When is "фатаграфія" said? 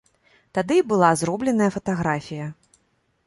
1.75-2.47